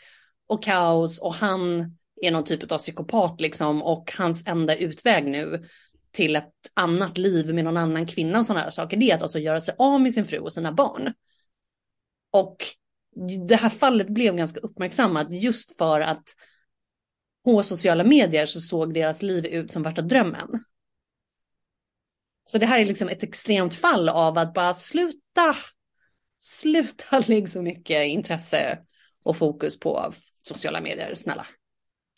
[0.47, 5.63] och kaos och han är någon typ av psykopat liksom och hans enda utväg nu
[6.11, 9.21] till ett annat liv med någon annan kvinna och sådana här saker det är att
[9.21, 11.13] alltså göra sig av med sin fru och sina barn.
[12.31, 12.57] Och
[13.47, 16.23] det här fallet blev ganska uppmärksammat just för att
[17.47, 20.63] på sociala medier så såg deras liv ut som värsta drömmen.
[22.45, 25.55] Så det här är liksom ett extremt fall av att bara sluta,
[26.39, 28.79] sluta lägga så mycket intresse
[29.23, 30.11] och fokus på
[30.43, 31.47] sociala medier, snälla.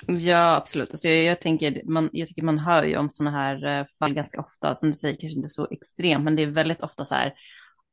[0.08, 0.92] Ja, absolut.
[0.92, 4.14] Alltså jag, jag, tänker, man, jag tycker man hör ju om sådana här eh, fall
[4.14, 7.16] ganska ofta, som du säger, kanske inte så extremt, men det är väldigt ofta så
[7.16, 7.34] här,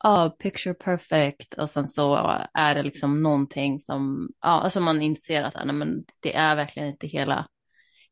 [0.04, 2.16] oh, picture perfect, och sen så
[2.54, 6.88] är det liksom någonting som, ja, alltså man inser att nej, men det är verkligen
[6.88, 7.46] inte hela,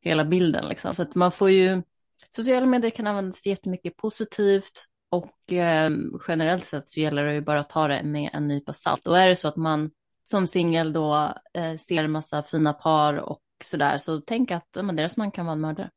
[0.00, 0.94] hela bilden liksom.
[0.94, 1.82] Så att man får ju,
[2.30, 5.90] sociala medier kan användas jättemycket positivt och eh,
[6.28, 9.06] generellt sett så gäller det ju bara att ta det med en nypa salt.
[9.06, 9.90] Och är det så att man
[10.22, 14.96] som singel då eh, ser en massa fina par och sådär, så tänk att men
[14.96, 15.90] deras man kan vara en mördare.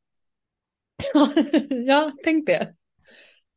[1.86, 2.74] ja, tänk det.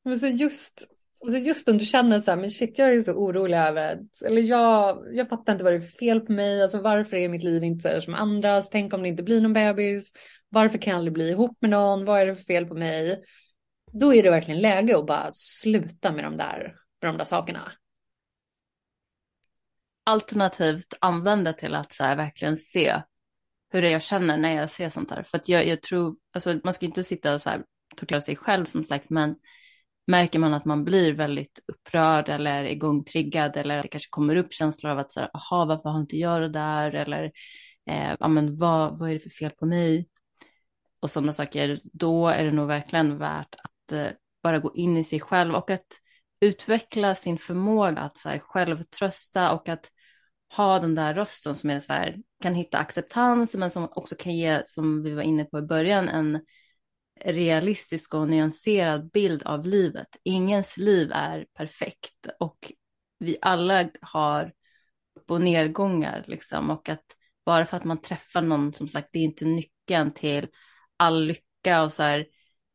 [0.04, 0.88] Men så just,
[1.24, 3.94] alltså just om du känner att så här, men shit, jag är så orolig över
[3.94, 7.18] att, eller jag, jag fattar inte vad det är för fel på mig, alltså varför
[7.18, 10.12] är mitt liv inte så som andras, tänk om det inte blir någon bebis,
[10.50, 13.22] varför kan jag aldrig bli ihop med någon, vad är det för fel på mig?
[13.92, 17.72] Då är det verkligen läge att bara sluta med de där, med de där sakerna.
[20.04, 23.02] Alternativt använda till att så här, verkligen se
[23.70, 25.24] hur det är jag känner när jag ser sånt här.
[25.24, 27.64] För att jag, jag tror, alltså man ska inte sitta och så här,
[27.98, 29.36] tortera sig själv som sagt, men
[30.08, 34.54] märker man att man blir väldigt upprörd eller igångtriggad eller att det kanske kommer upp
[34.54, 37.32] känslor av att så här, aha, varför har inte jag det där eller
[37.90, 40.08] eh, ja, men vad, vad är det för fel på mig?
[41.00, 44.08] Och sådana saker, då är det nog verkligen värt att eh,
[44.44, 45.88] bara gå in i sig själv och att
[46.42, 49.92] utveckla sin förmåga att så här, självtrösta och att
[50.58, 54.36] ha den där rösten som är så här, kan hitta acceptans men som också kan
[54.36, 56.40] ge, som vi var inne på i början, en
[57.26, 60.08] realistisk och nyanserad bild av livet.
[60.24, 62.72] Ingens liv är perfekt och
[63.20, 64.52] vi alla har
[65.28, 67.06] på nedgångar liksom och att
[67.46, 70.48] bara för att man träffar någon som sagt det är inte nyckeln till
[70.98, 72.26] all lycka och så här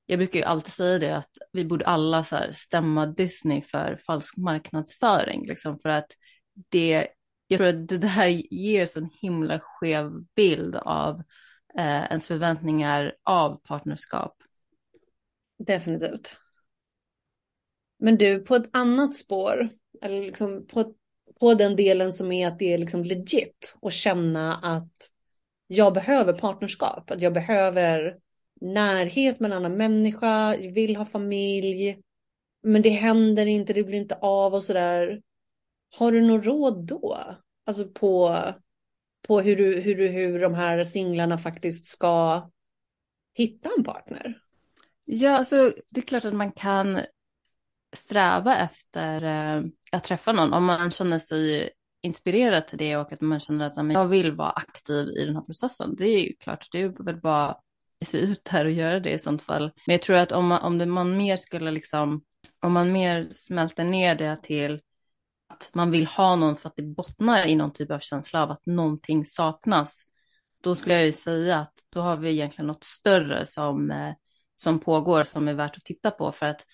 [0.07, 3.97] jag brukar ju alltid säga det att vi borde alla så här stämma Disney för
[4.07, 6.13] falsk marknadsföring liksom för att
[6.69, 7.09] det
[7.47, 11.23] jag tror att det där ger så en himla skev bild av
[11.79, 14.37] eh, ens förväntningar av partnerskap.
[15.59, 16.37] Definitivt.
[17.99, 19.69] Men du, på ett annat spår,
[20.03, 20.95] eller liksom på,
[21.41, 25.11] på den delen som är att det är liksom legit och känna att
[25.67, 28.19] jag behöver partnerskap, att jag behöver
[28.61, 31.99] närhet med en annan människa, jag vill ha familj,
[32.62, 35.23] men det händer inte, det blir inte av och sådär.
[35.97, 37.19] Har du något råd då?
[37.65, 38.39] Alltså på,
[39.27, 42.51] på hur, du, hur, du, hur de här singlarna faktiskt ska
[43.35, 44.39] hitta en partner?
[45.05, 47.01] Ja, alltså det är klart att man kan
[47.97, 51.71] sträva efter eh, att träffa någon om man känner sig
[52.03, 55.43] inspirerad till det och att man känner att jag vill vara aktiv i den här
[55.43, 55.95] processen.
[55.97, 57.62] Det är ju klart, det är väl bara att
[58.05, 59.62] se ut här och göra det i sånt fall.
[59.87, 62.23] Men jag tror att om man, om det, man mer skulle liksom,
[62.61, 64.81] om man mer smälter ner det till
[65.49, 68.51] att man vill ha någon för att det bottnar i någon typ av känsla av
[68.51, 70.03] att någonting saknas,
[70.63, 74.15] då skulle jag ju säga att då har vi egentligen något större som, eh,
[74.57, 76.33] som pågår som är värt att titta på.
[76.33, 76.67] För att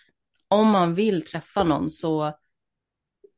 [0.48, 2.38] om man vill träffa någon så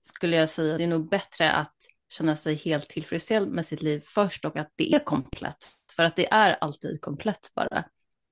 [0.02, 1.76] skulle jag säga att det är nog bättre att
[2.08, 5.68] känna sig helt tillfredsställd med sitt liv först och att det är komplett.
[5.96, 7.84] För att det är alltid komplett bara.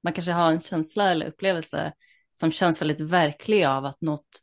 [0.03, 1.93] Man kanske har en känsla eller upplevelse
[2.35, 4.43] som känns väldigt verklig av att något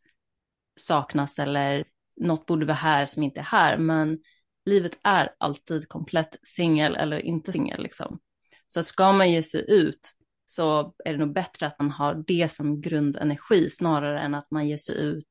[0.80, 1.86] saknas eller
[2.20, 4.20] något borde vara här som inte är här, men
[4.66, 8.20] livet är alltid komplett singel eller inte singel liksom.
[8.68, 10.12] Så att ska man ge sig ut
[10.46, 14.68] så är det nog bättre att man har det som grundenergi snarare än att man
[14.68, 15.28] ger sig ut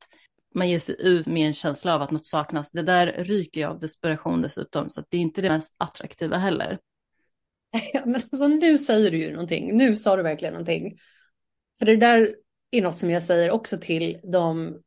[0.54, 2.70] man ger sig ut med en känsla av att något saknas.
[2.70, 6.78] Det där ryker jag av desperation dessutom, så det är inte det mest attraktiva heller.
[7.92, 9.76] Ja, men alltså, nu säger du ju någonting.
[9.76, 10.96] Nu sa du verkligen någonting.
[11.78, 12.34] För det där
[12.70, 14.78] är något som jag säger också till de,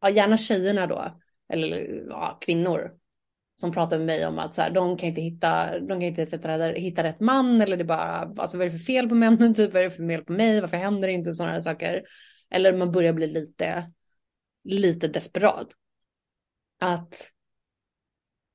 [0.00, 2.98] ja, gärna tjejerna då, eller ja, kvinnor
[3.60, 6.22] som pratar med mig om att så här, de kan inte hitta, de kan inte
[6.22, 9.54] hitta, hitta rätt man eller det bara, alltså vad är det för fel på männen
[9.54, 12.02] typ, vad är det för fel på mig, varför händer det inte sådana här saker.
[12.50, 13.92] Eller man börjar bli lite,
[14.64, 15.66] lite desperat.
[16.80, 17.32] Att,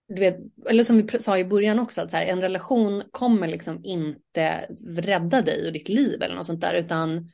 [0.08, 0.38] du vet,
[0.70, 4.68] eller som vi sa i början också, att så här, en relation kommer liksom inte
[4.98, 7.28] rädda dig och ditt liv eller något sånt där, utan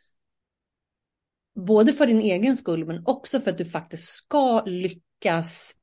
[1.55, 5.75] både för din egen skull men också för att du faktiskt ska lyckas lyckas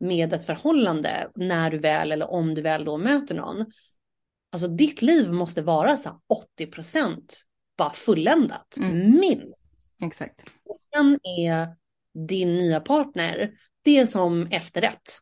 [0.00, 3.66] med ett förhållande när du väl eller om du väl då möter någon.
[4.52, 6.20] Alltså ditt liv måste vara så
[6.54, 7.42] 80 procent
[7.76, 9.20] bara fulländat, mm.
[9.20, 9.92] minst.
[10.02, 10.42] Exakt.
[10.64, 11.68] Och sen är
[12.28, 13.50] din nya partner,
[13.82, 15.20] det är som efterrätt.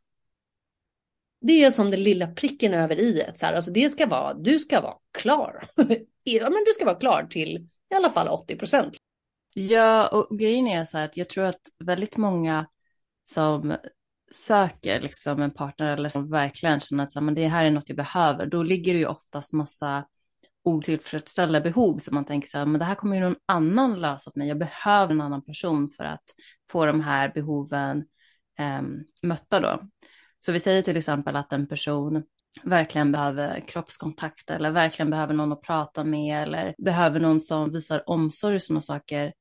[1.40, 3.38] Det är som den lilla pricken över i ett.
[3.38, 3.54] Så här.
[3.54, 5.64] Alltså det ska vara, du ska vara klar.
[6.22, 8.96] ja, men du ska vara klar till i alla fall 80 procent.
[9.54, 12.66] Ja, och grejen är så här att jag tror att väldigt många
[13.32, 13.76] som
[14.32, 17.88] söker liksom en partner eller som verkligen känner att så, men det här är något
[17.88, 20.04] jag behöver, då ligger det ju oftast massa
[20.64, 24.30] otillfredsställda behov som man tänker så här, men det här kommer ju någon annan lösa
[24.30, 24.48] åt mig.
[24.48, 26.24] Jag behöver en annan person för att
[26.70, 28.04] få de här behoven
[28.58, 28.82] eh,
[29.22, 29.80] mötta då.
[30.38, 32.22] Så vi säger till exempel att en person
[32.62, 38.10] verkligen behöver kroppskontakt eller verkligen behöver någon att prata med eller behöver någon som visar
[38.10, 39.32] omsorg och sådana saker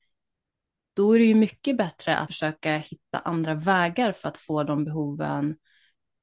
[0.94, 4.86] då är det ju mycket bättre att försöka hitta andra vägar för att få de
[4.86, 5.56] behoven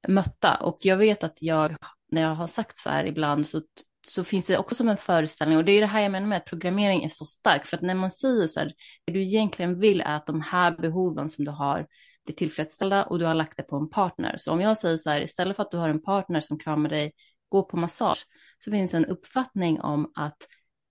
[0.07, 0.55] mötta.
[0.55, 1.75] Och jag vet att jag,
[2.11, 3.61] när jag har sagt så här ibland, så
[4.07, 6.37] så finns det också som en föreställning och det är det här jag menar med
[6.37, 8.73] att programmering är så stark för att när man säger så här,
[9.05, 11.87] det du egentligen vill är att de här behoven som du har
[12.25, 14.35] blir tillfredsställda och du har lagt det på en partner.
[14.37, 16.89] Så om jag säger så här, istället för att du har en partner som kramar
[16.89, 17.11] dig,
[17.49, 18.25] gå på massage,
[18.57, 20.37] så finns en uppfattning om att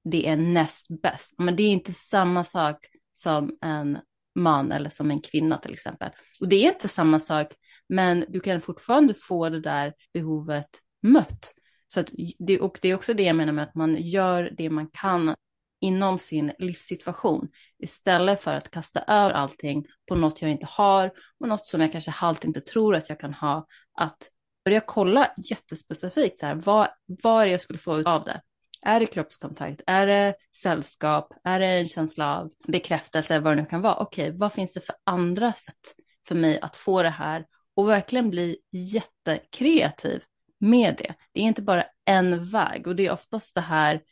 [0.04, 1.34] det är näst bäst.
[1.38, 2.76] Men det är inte samma sak
[3.18, 3.98] som en
[4.34, 6.10] man eller som en kvinna till exempel.
[6.40, 7.52] Och det är inte samma sak,
[7.88, 10.68] men du kan fortfarande få det där behovet
[11.02, 11.54] mött.
[11.86, 14.70] Så att det, och det är också det jag menar med att man gör det
[14.70, 15.34] man kan
[15.80, 17.48] inom sin livssituation
[17.78, 21.92] istället för att kasta över allting på något jag inte har och något som jag
[21.92, 23.66] kanske halvt inte tror att jag kan ha.
[23.94, 24.28] Att
[24.64, 28.40] börja kolla jättespecifikt så här, vad, vad är det jag skulle få ut av det?
[28.82, 29.82] Är det kroppskontakt?
[29.86, 31.32] Är det sällskap?
[31.44, 33.40] Är det en känsla av bekräftelse?
[33.40, 33.94] Vad det nu kan vara.
[33.94, 35.94] Okej, vad finns det för andra sätt
[36.28, 40.22] för mig att få det här och verkligen bli jättekreativ
[40.58, 41.14] med det.
[41.32, 44.02] Det är inte bara en väg och det är oftast det här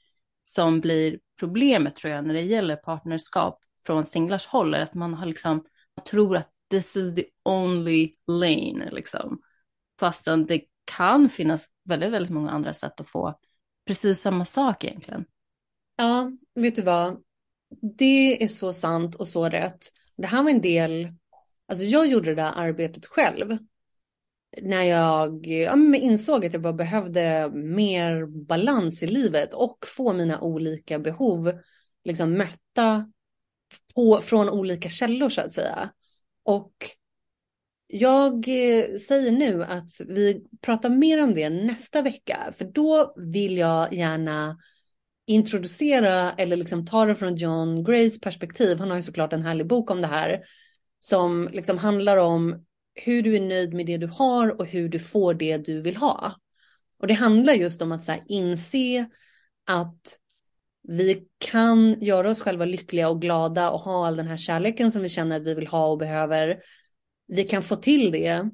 [0.45, 5.27] som blir problemet tror jag när det gäller partnerskap från singlars håll, att man har
[5.27, 5.65] liksom
[5.97, 9.41] man tror att this is the only lane liksom.
[10.01, 10.61] Fastän det
[10.97, 13.39] kan finnas väldigt, väldigt många andra sätt att få
[13.87, 15.25] precis samma sak egentligen.
[15.97, 17.23] Ja, vet du vad?
[17.99, 19.89] Det är så sant och så rätt.
[20.17, 21.13] Det här var en del,
[21.69, 23.59] alltså jag gjorde det där arbetet själv.
[24.63, 30.41] När jag ja, insåg att jag bara behövde mer balans i livet och få mina
[30.41, 31.61] olika behov
[32.05, 33.13] liksom mötta
[33.95, 35.91] på, från olika källor så att säga.
[36.43, 36.73] Och
[37.87, 43.57] jag eh, säger nu att vi pratar mer om det nästa vecka, för då vill
[43.57, 44.59] jag gärna
[45.27, 48.79] introducera eller liksom ta det från John Grays perspektiv.
[48.79, 50.41] Han har ju såklart en härlig bok om det här
[50.99, 52.65] som liksom handlar om
[52.95, 55.97] hur du är nöjd med det du har och hur du får det du vill
[55.97, 56.35] ha.
[57.01, 59.07] Och det handlar just om att så inse
[59.67, 60.19] att
[60.89, 65.03] vi kan göra oss själva lyckliga och glada och ha all den här kärleken som
[65.03, 66.59] vi känner att vi vill ha och behöver
[67.27, 68.51] vi kan få till det,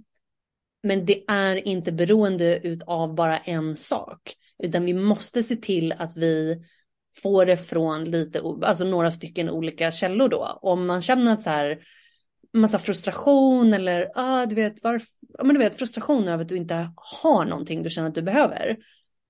[0.83, 6.17] men det är inte beroende av bara en sak, utan vi måste se till att
[6.17, 6.63] vi
[7.23, 10.59] får det från lite, alltså några stycken olika källor då.
[10.63, 11.79] Om man känner att så här,
[12.53, 15.09] massa frustration eller ah, du vet, varför,
[15.39, 18.23] ja, men du vet, frustration över att du inte har någonting du känner att du
[18.23, 18.77] behöver.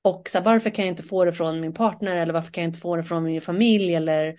[0.03, 2.63] Och så här, varför kan jag inte få det från min partner eller varför kan
[2.63, 4.37] jag inte få det från min familj eller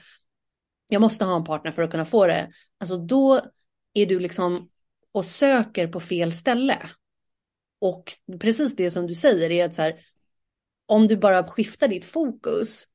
[0.87, 2.49] jag måste ha en partner för att kunna få det.
[2.79, 3.41] Alltså då
[3.93, 4.69] är du liksom
[5.13, 6.77] och söker på fel ställe.
[7.81, 9.99] Och precis det som du säger är att så här,
[10.85, 12.87] om du bara skiftar ditt fokus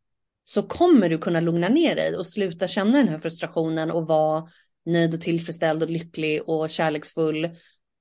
[0.45, 4.49] så kommer du kunna lugna ner dig och sluta känna den här frustrationen och vara
[4.87, 7.51] nöjd och tillfredsställd och lycklig och kärleksfull.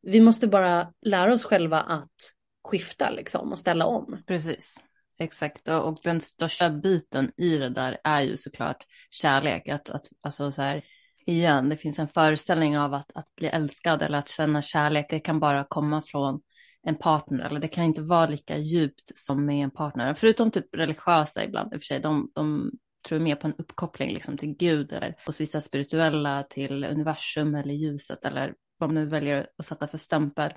[0.01, 4.23] Vi måste bara lära oss själva att skifta liksom och ställa om.
[4.27, 4.83] Precis.
[5.19, 9.67] Exakt, och den största biten i det där är ju såklart kärlek.
[9.67, 10.83] Att, att, alltså så här,
[11.27, 15.19] igen, det finns en föreställning av att, att bli älskad eller att känna kärlek, det
[15.19, 16.41] kan bara komma från
[16.83, 20.13] en partner eller det kan inte vara lika djupt som med en partner.
[20.13, 22.71] Förutom typ religiösa ibland i och för sig, de, de
[23.07, 27.73] tror mer på en uppkoppling liksom till Gud eller hos vissa spirituella till universum eller
[27.73, 30.53] ljuset eller vad man nu väljer att sätta för stämpel.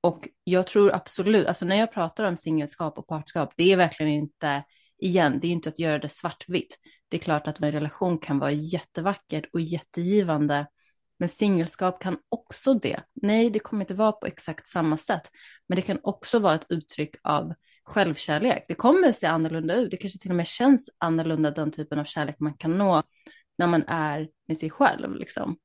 [0.00, 4.12] Och jag tror absolut, alltså när jag pratar om singelskap och partskap, det är verkligen
[4.12, 4.64] inte,
[4.98, 6.78] igen, det är inte att göra det svartvitt.
[7.12, 10.66] Det är klart att en relation kan vara jättevackert och jättegivande,
[11.18, 13.00] men singelskap kan också det.
[13.14, 15.30] Nej, det kommer inte vara på exakt samma sätt,
[15.66, 17.54] men det kan också vara ett uttryck av
[17.84, 18.64] självkärlek.
[18.68, 22.04] Det kommer se annorlunda ut, det kanske till och med känns annorlunda den typen av
[22.04, 23.02] kärlek man kan nå
[23.58, 25.14] när man är med sig själv.
[25.14, 25.56] Liksom.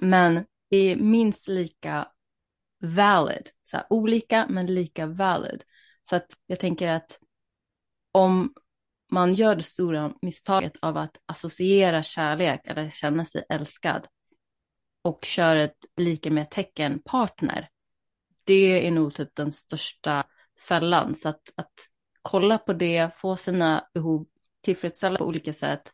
[0.00, 2.08] Men det är minst lika
[2.80, 5.62] valid, så här, olika men lika valid.
[6.02, 7.18] Så att jag tänker att
[8.12, 8.54] om
[9.10, 14.06] man gör det stora misstaget av att associera kärlek eller känna sig älskad
[15.02, 17.68] och kör ett lika med tecken partner.
[18.44, 20.26] Det är nog typ den största
[20.68, 21.14] fällan.
[21.14, 21.72] Så att, att
[22.22, 24.26] kolla på det, få sina behov
[24.62, 25.92] tillfredsställda på olika sätt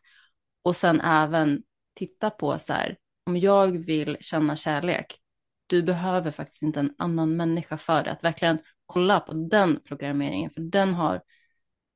[0.61, 1.63] och sen även
[1.95, 5.19] titta på så här, om jag vill känna kärlek,
[5.67, 8.11] du behöver faktiskt inte en annan människa för det.
[8.11, 11.21] Att verkligen kolla på den programmeringen, för den har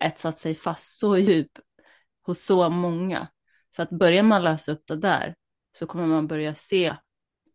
[0.02, 1.52] etsat sig fast så djup
[2.26, 3.28] hos så många.
[3.76, 5.36] Så att börjar man lösa upp det där
[5.78, 6.96] så kommer man börja se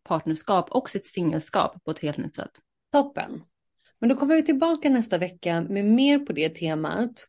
[0.02, 2.50] partnerskap och sitt singelskap på ett helt nytt sätt.
[2.92, 3.42] Toppen.
[3.98, 7.26] Men då kommer vi tillbaka nästa vecka med mer på det temat.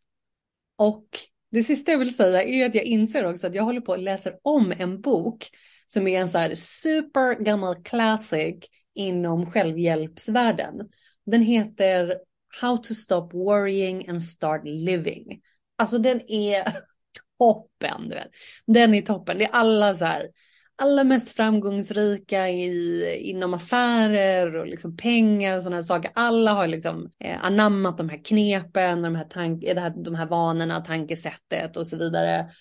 [0.76, 1.07] Och
[1.51, 4.01] det sista jag vill säga är att jag inser också att jag håller på att
[4.01, 5.49] läsa om en bok
[5.88, 8.55] som är en så här supergammal classic
[8.95, 10.89] inom självhjälpsvärlden.
[11.26, 12.20] Den heter
[12.61, 15.41] How to stop worrying and start living.
[15.77, 16.63] Alltså den är
[17.39, 18.29] toppen, du vet.
[18.65, 19.37] Den är toppen.
[19.37, 20.27] Det är alla så här,
[20.75, 26.11] alla mest framgångsrika i, inom affärer och liksom pengar och sådana saker.
[26.15, 30.81] Alla har liksom eh, anammat de här knepen, de här, tank, här, de här vanorna,
[30.81, 32.51] tankesättet och så vidare.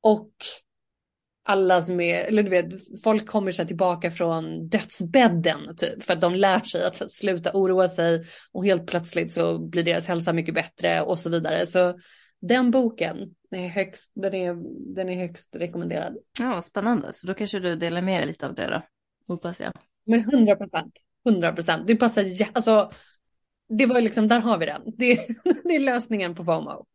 [0.00, 0.32] Och
[1.44, 6.20] alla som är, eller du vet, folk kommer sig tillbaka från dödsbädden typ för att
[6.20, 10.54] de lär sig att sluta oroa sig och helt plötsligt så blir deras hälsa mycket
[10.54, 11.66] bättre och så vidare.
[11.66, 11.98] Så
[12.40, 14.56] den boken är högst, den är,
[14.94, 16.16] den är högst rekommenderad.
[16.38, 17.08] Ja, spännande.
[17.12, 18.82] Så då kanske du delar med dig lite av det då,
[19.34, 19.72] hoppas jag.
[20.06, 20.94] Men 100 procent,
[21.28, 21.86] 100 procent.
[21.86, 22.90] Det passar, alltså,
[23.68, 24.82] det var liksom, där har vi den.
[24.84, 25.14] Det,
[25.64, 26.86] det är lösningen på FOMO.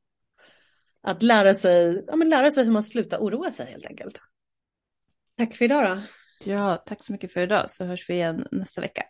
[1.01, 4.21] Att lära sig, ja, men lära sig hur man slutar oroa sig helt enkelt.
[5.37, 6.01] Tack för idag då.
[6.51, 9.03] Ja, tack så mycket för idag så hörs vi igen nästa vecka.